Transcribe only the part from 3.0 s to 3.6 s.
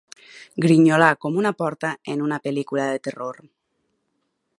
terror.